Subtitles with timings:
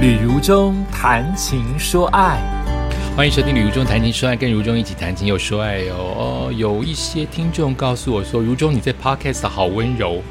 [0.00, 2.40] 旅如中谈情说爱，
[3.14, 6.48] 欢迎收听《旅如中谈情说爱》，跟如中一起谈情又说爱哦。
[6.48, 10.22] 哦，有一些听众告诉我说，如中你在 Podcast 好温柔，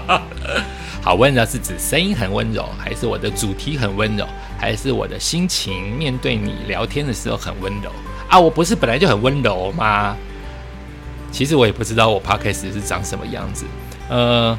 [1.00, 4.26] 好温柔是指声音很温柔，还是我的主题很温柔，
[4.58, 7.90] 还是我的心情面对你聊天的时候很温柔
[8.28, 8.38] 啊？
[8.38, 10.14] 我不是本来就很温柔吗？
[11.32, 13.64] 其实我也不知道我 Podcast 是长什么样子，
[14.10, 14.54] 呃，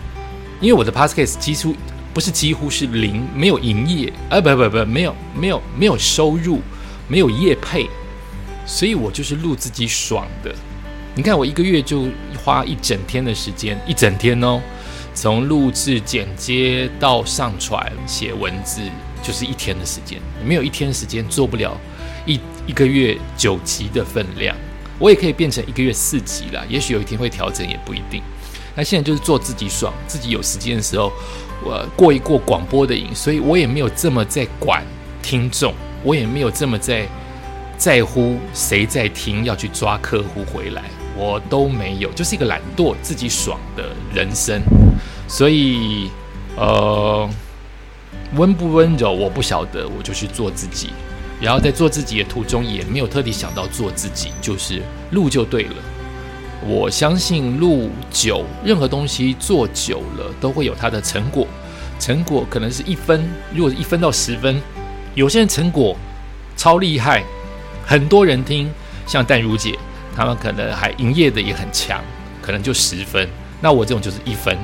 [0.59, 1.75] 因为我的 Podcast 基础。
[2.17, 6.59] 不是几乎是零，没有营业，啊不不不，没有没有没有收入，
[7.07, 7.87] 没有业配，
[8.65, 10.51] 所以我就是录自己爽的。
[11.13, 12.05] 你看我一个月就
[12.43, 14.59] 花一整天的时间，一整天哦，
[15.13, 18.81] 从录制、剪接到上传、写文字，
[19.21, 20.19] 就是一天的时间。
[20.43, 21.79] 没有一天时间做不了
[22.25, 24.57] 一一个月九集的分量，
[24.97, 26.65] 我也可以变成一个月四集了。
[26.67, 28.23] 也许有一天会调整，也不一定。
[28.73, 31.13] 那现在就是做自己爽，自己有时间的时候。
[31.63, 34.83] 我过一过广播的瘾，所以我也没有这么在管
[35.21, 35.73] 听众，
[36.03, 37.07] 我也没有这么在
[37.77, 40.83] 在乎谁在听，要去抓客户回来，
[41.15, 44.61] 我都没有，就是一个懒惰自己爽的人生。
[45.27, 46.09] 所以，
[46.55, 47.29] 呃，
[48.35, 50.91] 温不温柔我不晓得，我就去做自己。
[51.39, 54.81] 然后在做自己的途中，也没有特地想到做自己，就是
[55.11, 55.75] 录就对了。
[56.65, 61.47] 我相信录久，任何东西做久了都会有它的成果。
[61.99, 64.61] 成果可能是一分，如果是一分到十分，
[65.15, 65.95] 有些人成果
[66.55, 67.23] 超厉害，
[67.85, 68.71] 很多人听，
[69.05, 69.77] 像淡如姐，
[70.15, 72.03] 他们可能还营业的也很强，
[72.41, 73.27] 可能就十分。
[73.61, 74.57] 那我这种就是一分，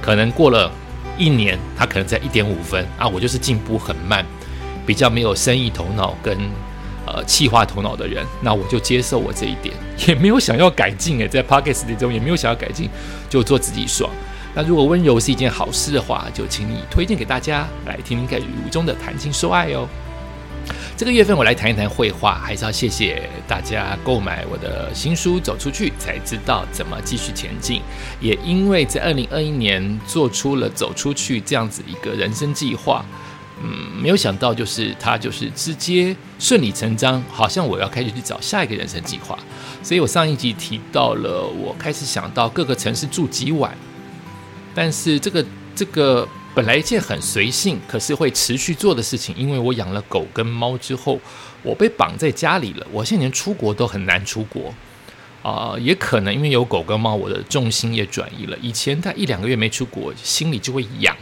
[0.00, 0.70] 可能过了
[1.18, 3.06] 一年，他可能在一点五分啊。
[3.06, 4.24] 我就是进步很慢，
[4.86, 6.38] 比较没有生意头脑跟。
[7.06, 9.74] 呃，气化头脑的人，那我就接受我这一点，
[10.06, 12.88] 也没有想要改进诶， 在 Pockets 里中也没有想要改进，
[13.28, 14.10] 就做自己爽。
[14.54, 19.88] 那如果温柔是一件好事的话，就请你推荐给大家来听听看雨中的谈情说爱哦。
[20.96, 27.78] 这个月份我来谈一谈绘画，还是要谢谢大家购买我的新书《走出去才知道怎么继续前进》，
[28.20, 33.04] 也因为在二零二一年做出了走出去这样子一个人生计划。
[33.64, 39.38] 嗯，没有想到，就是他就是直接顺理成章，好像我要开始去找下一个人生计划。
[39.84, 43.76] 所以我上一集提到了，我开始想到各个城市住几晚。
[44.74, 45.44] 但是这个
[45.76, 51.20] 这个本来一件很随性，可是会持续做的事情，因为我养了狗跟猫之后，
[51.62, 52.86] 我被绑在家里了。
[52.90, 54.74] 我现在连出国都很难出国
[55.42, 58.58] 啊，也可能因为有狗跟猫，我的重心也转移了。
[58.60, 61.16] 以前他一两个月没出国，心里就会痒，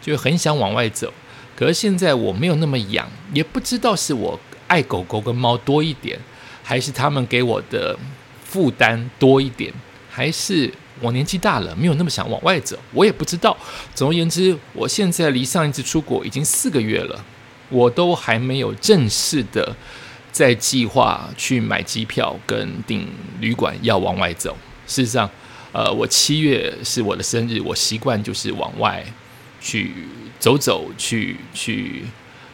[0.00, 1.12] 就很想往外走。
[1.58, 4.38] 可是现在我没有那么痒，也不知道是我
[4.68, 6.16] 爱狗狗跟猫多一点，
[6.62, 7.98] 还是他们给我的
[8.44, 9.74] 负担多一点，
[10.08, 13.56] 还是我年纪大了没有那么想往外走，我也不知道。
[13.92, 17.24] 总而言之，我现在离上一次出国已经四个月了，
[17.70, 19.74] 我都还没有正式的
[20.30, 23.08] 在计划去买机票跟订
[23.40, 24.56] 旅馆要往外走。
[24.86, 25.28] 事实上，
[25.72, 29.04] 呃，我七月是我的生日，我习惯就是往外
[29.60, 29.92] 去。
[30.40, 32.04] 走走去去，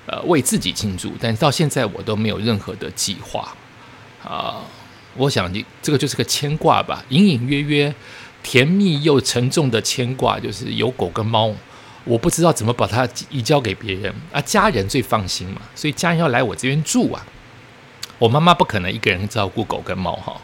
[0.06, 3.54] 呃，为自己庆祝，但到现在我都没有任何的计划
[4.24, 4.62] 啊。
[5.18, 7.94] 我想你这个就是个牵挂吧，隐隐约约
[8.42, 11.54] 甜蜜又沉重的牵挂，就是有狗跟猫，
[12.04, 14.40] 我不知道怎么把它移交给别人啊。
[14.40, 17.26] 家人最放心嘛，所以家人要来我这边住啊。
[18.18, 20.40] 我妈妈不可能一个人照顾狗跟猫哈，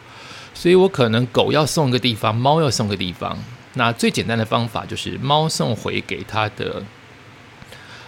[0.53, 3.35] 所以我可能狗要送个地方，猫要送个地方。
[3.73, 6.83] 那最简单的方法就是猫送回给他的。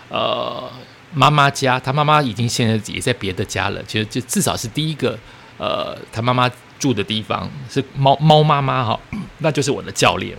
[0.09, 0.71] 呃，
[1.11, 3.81] 妈妈家，他妈妈已经现在也在别的家了。
[3.83, 5.17] 其实，就至少是第一个，
[5.57, 6.47] 呃，他妈妈
[6.77, 8.99] 住的地方是猫猫妈妈哈，
[9.39, 10.37] 那就是我的教练。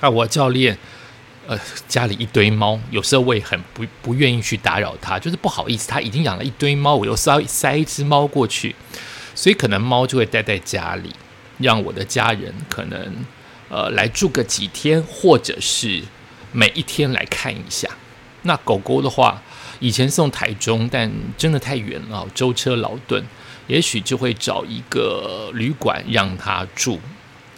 [0.00, 0.78] 啊，我教练，
[1.48, 1.58] 呃，
[1.88, 8.76] 家里一堆猫，有时候我也很不不愿意去打扰他，就是不好意思，他已经养了一堆猫，我又塞塞一只猫过去，
[9.34, 11.12] 所以可能猫就会待在家里，
[11.58, 13.24] 让我的家人可能
[13.70, 16.02] 呃来住个几天，或者是
[16.52, 17.88] 每一天来看一下。
[18.42, 19.42] 那狗狗的话，
[19.78, 23.24] 以前送台中，但真的太远了，舟车劳顿，
[23.66, 26.98] 也许就会找一个旅馆让它住，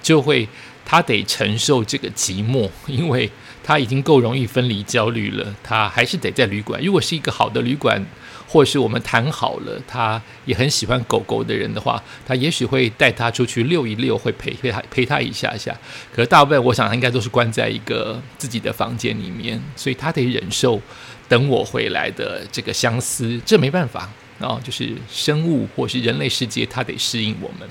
[0.03, 0.49] 就会
[0.93, 3.31] 他得承受这个寂寞， 因为
[3.65, 6.79] 他已经够容易分离焦虑了，他还是得在旅馆。
[6.85, 8.05] 如果是一个好的旅馆。
[8.49, 15.75] 或是我们谈好了，他也很喜欢狗狗的人的话，他也许会带他出去遛一遛，会陪陪他陪他一下下。
[16.15, 20.79] 可是大部分我想应该都是关在一个自己的房间里面，所以他得忍受
[21.27, 24.06] 等我回来的这个相思，这没办法
[24.39, 27.67] 啊，就是生物或是人类世界，他得适应我们。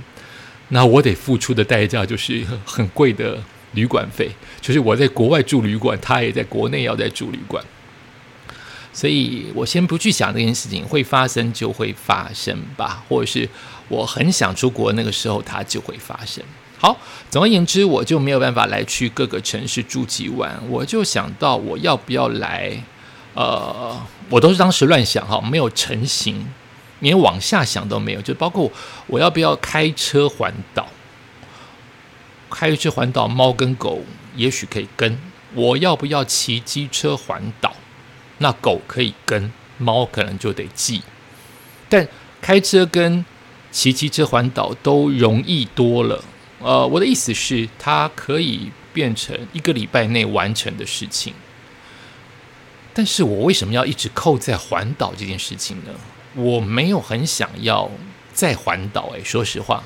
[0.73, 3.37] 那我得付出的代价就是很贵的
[3.73, 4.29] 旅馆费，
[4.59, 7.63] 就是我在国外住旅馆，他也在国内要在住旅馆。
[8.93, 13.47] 所以我先不去想这件事情会发生就会发生吧，或者是
[13.87, 16.43] 我很想出国那个时候它就会发生。
[16.77, 16.97] 好，
[17.29, 22.83] 总而言之，我就没有办法来去各个城市住几晚，我就想到我要不要来，
[23.33, 23.95] 呃，
[24.29, 26.45] 我都是当时乱想哈，没有成型，
[27.01, 28.71] 连往下想都没有，就包括
[29.07, 30.87] 我要不要开车环岛，
[32.49, 34.01] 开车环岛，猫跟狗
[34.35, 35.17] 也许可以跟，
[35.53, 37.75] 我要不要骑机车环岛？
[38.37, 41.03] 那狗可以跟，猫可能就得记，
[41.89, 42.07] 但
[42.41, 43.23] 开车跟
[43.71, 46.23] 骑机车环岛都容易多了。
[46.59, 51.33] 呃，我的意思是，它可以变成一个礼拜内完成的事情。
[52.93, 55.91] 但是我为什么要一直扣在环岛这件事情呢？
[56.35, 57.89] 我没有很想要
[58.33, 59.83] 再环岛，诶，说实话，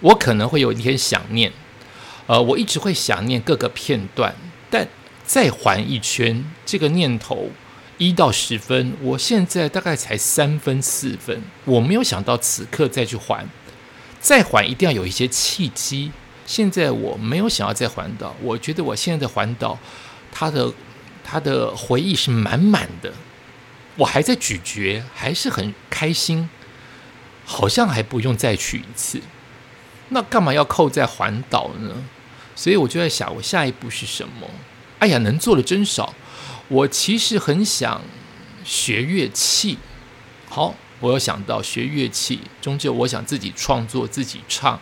[0.00, 1.52] 我可能会有一天想念。
[2.26, 4.34] 呃，我一直会想念各个片段，
[4.70, 4.88] 但。
[5.24, 7.48] 再环一圈，这个念头
[7.96, 11.40] 一到十分，我现在大概才三分四分。
[11.64, 13.48] 我没有想到此刻再去环，
[14.20, 16.10] 再环一定要有一些契机。
[16.44, 19.78] 现在我没有想要再环岛，我觉得我现在的环岛，
[20.32, 20.70] 它的
[21.24, 23.10] 它的回忆是满满的，
[23.96, 26.48] 我还在咀嚼，还是很开心，
[27.44, 29.20] 好像还不用再去一次。
[30.08, 32.04] 那干嘛要扣在环岛呢？
[32.54, 34.48] 所以我就在想，我下一步是什么？
[34.98, 36.14] 哎呀，能做的真少。
[36.68, 38.00] 我其实很想
[38.64, 39.78] 学乐器。
[40.48, 44.80] 好，我有想到学乐器，终究我想自己创作、自己唱，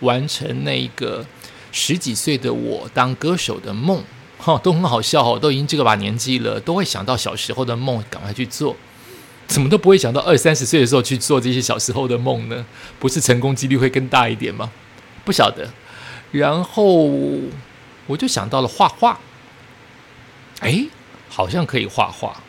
[0.00, 1.26] 完成那一个
[1.70, 4.02] 十几岁的我当歌手的梦。
[4.48, 8.74] 哈，都很好笑哦，都已经这个把年纪了，都会想到小时候的梦，赶快去做。
[9.46, 12.64] 怎么都不会想到二三十岁的时候去做这些小时候的梦呢？
[12.98, 14.70] 不是成功几率会更大一点吗？
[15.22, 15.68] 不晓得。
[16.32, 16.84] 然后
[18.06, 19.20] 我就想到了画画。
[20.60, 20.86] 哎，
[21.28, 22.42] 好像可以画画。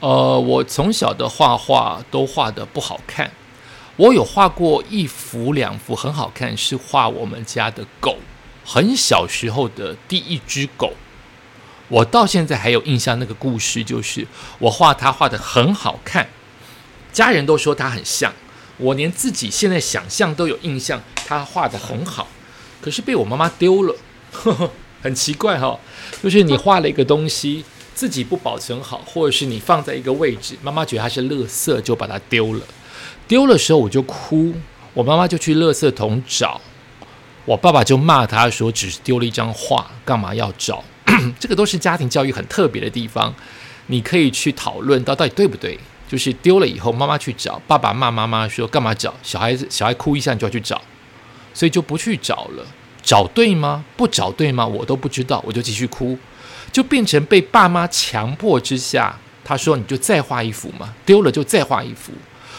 [0.00, 3.30] 呃，我从小的画画都画的不好看。
[3.96, 8.18] 我有画过一幅两幅很好看，是画我们家的狗，
[8.62, 10.92] 很小时候的第一只狗。
[11.88, 14.26] 我到现在还有印象，那个故事就是
[14.58, 16.28] 我画它画的很好看，
[17.12, 18.32] 家人都说它很像，
[18.78, 22.26] 我连自己现在想象都有印象，它画的很好，
[22.80, 23.94] 可是被我妈妈丢了。
[24.32, 24.70] 呵 呵
[25.02, 25.78] 很奇怪哈，
[26.20, 32.66] 就是你画了一个东西，自己不保存好，或者是你放在一个位置，妈妈觉得它是垃圾，就把它丢了。
[33.28, 34.52] 丢的时候我就哭，
[34.92, 36.60] 我妈妈就去垃圾桶找，
[37.44, 40.82] 我爸爸就骂他说：“只是丢了一张画，干嘛要找？”
[41.40, 43.34] 这个都是家庭教育很特别的地方，
[43.86, 45.78] 你可以去讨论到到底对不对。
[46.08, 49.12] 就是丢了以后，妈妈去找，爸爸骂妈妈说：“干嘛找？
[49.24, 50.80] 小孩子小孩哭一下你就要去找，
[51.52, 52.64] 所以就不去找了。”
[53.02, 53.84] 找对吗？
[53.96, 54.64] 不找对吗？
[54.64, 56.16] 我都不知道，我就继续哭，
[56.70, 62.12] 就变成被爸妈强迫之下，他说你就再画一幅嘛，丢了就再画一幅，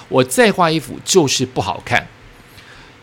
[0.10, 2.06] 我再画一幅就是不好看。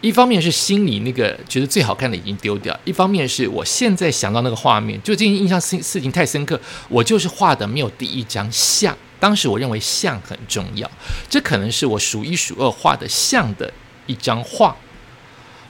[0.04, 6.60] 一方面是心里那个觉得最好看的已经丢掉，一方面是我现在想到那个画面，就这件印象事事情太深刻，
[6.90, 8.94] 我就是画的没有第一张像。
[9.18, 10.90] 当时我认为像很重要，
[11.30, 13.72] 这可能是我数一数二画的像的
[14.04, 14.76] 一张画。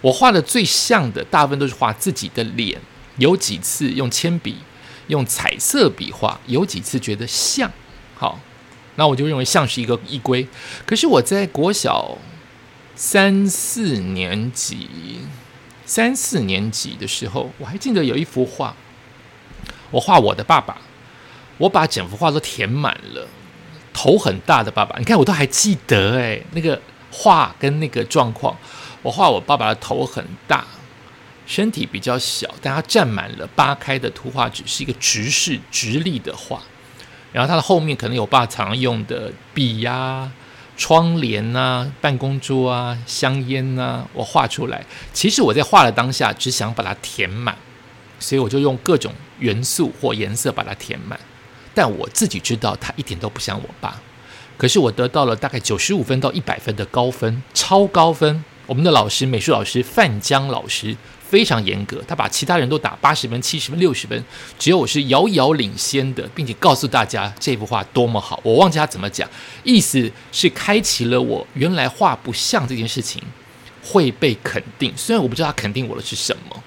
[0.01, 2.77] 我画的最像的，大部分都是画自己的脸，
[3.19, 4.57] 有几次用铅笔、
[5.07, 7.71] 用彩色笔画，有几次觉得像。
[8.17, 8.41] 好，
[8.97, 10.45] 那我就认为像是一个依规。
[10.85, 12.19] 可是我在国小
[12.97, 15.21] 三四年级、
[15.85, 18.75] 三四年级的时候，我还记得有一幅画，
[19.91, 20.79] 我画我的爸爸，
[21.59, 23.27] 我把整幅画都填满了，
[23.93, 28.57] 头很大的爸爸，你看我都还记得诶，那个画跟那个状况。
[29.03, 30.65] 我画我爸爸的头很大，
[31.47, 36.63] 身体比较小，但他占满了八开的图画纸，是一个直视直立的画。
[37.33, 40.33] 然后他的后面可能有爸常用的笔呀、
[40.77, 44.85] 窗帘呐、办公桌啊、香烟呐，我画出来。
[45.13, 47.57] 其实我在画的当下只想把它填满，
[48.19, 51.19] 所以我就用各种元素或颜色把它填满。
[51.75, 54.01] 但我自己知道他一点都不像我爸，
[54.57, 58.45] 可是我得到了大概九十五分到一百分的高分，超高分。
[58.67, 60.97] 我们的老师，美术老师范江老师
[61.35, 64.25] 非常严格，他把其他人都打八十分、七十分、六十分，
[64.57, 68.39] 只有我是遥遥领先的，并且告诉大家这幅画多么好。
[68.45, 69.29] 我忘记他怎么讲，
[69.65, 73.21] 意思是开启了我原来画不像这件事情
[73.83, 74.93] 会被肯定。
[74.97, 76.63] 虽然我不知道他肯定我的是什么，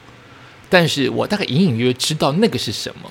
[0.68, 3.10] 但是我大概隐隐约约知道那个是什么。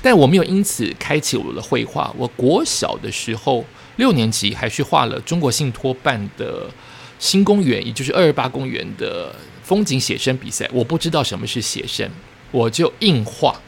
[0.00, 2.10] 但我没有因此开启我的绘画。
[2.16, 3.62] 我国小的时候
[3.96, 6.70] 六年级还去画了中国信托办的。
[7.18, 9.34] 新公园，也就是二二八公园的
[9.66, 12.08] 风景写生比赛，我不知道什么是写生，
[12.52, 13.60] 我就硬画，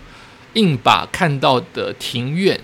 [0.52, 2.61] 硬把看到的庭院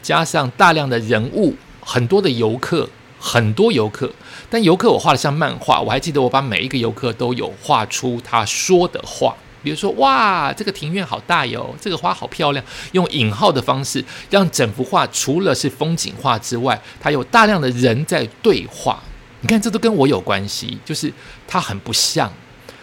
[0.00, 4.12] 加上大量的人物，很多的游客，很多游客。
[4.48, 9.34] 但游客我画的像漫画，我还记得我把每一个游客都有画出他说的话，
[9.64, 19.02] 比如说哇，这个庭院好大哟，这个花好漂亮，用引号的方式让整幅画除了是风景画之外，它有大量的人在对话。
[19.40, 21.12] 你看，这都跟我有关系，就是
[21.48, 22.32] 它很不像，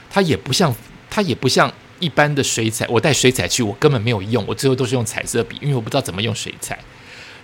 [0.09, 0.73] 它也不像，
[1.09, 2.85] 它也不像一般的水彩。
[2.87, 6.77] 我带水彩去，我根本没有用，我最后都是用彩色笔，因为我不知道怎么用水彩。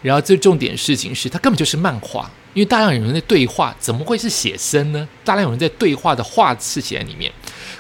[0.02, 5.08] 然后最重点事情是，它根本就是漫画，因为大量有人在对话，怎么会是写生呢？
[5.24, 7.32] 大量有人在对话的画是写在里面，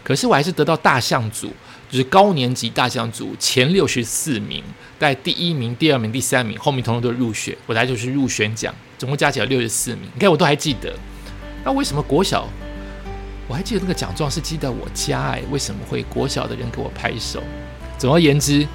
[0.03, 1.51] 可是我还是得到大象组，
[1.91, 4.63] 就是高年级大象组前六十四名，
[4.97, 10.03] 在第一名、第二名、第三名，后面通通都入选，我来就是入选奖，总共加起来六十四名。
[10.13, 10.95] 你看我都还记得，
[11.65, 12.47] 那为什么国小
[13.53, 15.33] 我还记得那个奖状是寄到我家？
[15.33, 17.39] 哎，为什么会国小的人给我拍手？
[18.00, 18.67] 总而言之。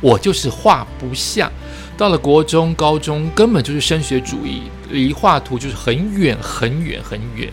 [0.00, 1.50] 我就是画不像，
[1.96, 7.52] 到了国中、高中根本就是升学主义，离画图就是很远、很远、很远。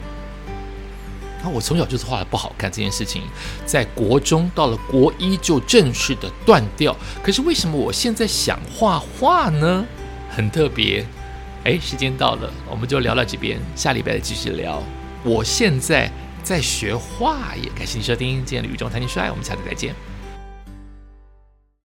[1.44, 3.24] 那我从小就是画的不好看这件事情，
[3.66, 6.96] 在国中到了国一就正式的断掉。
[7.24, 9.84] 可是为什么我现在想画画呢？
[10.30, 11.04] 很特别。
[11.64, 14.82] 哎，时间到了，我们就聊到这边，下礼拜再继续聊。
[15.24, 16.12] 我现在
[16.44, 19.94] 在学画，也感谢您收听今天的宇宙谈情说爱，我们下次再见。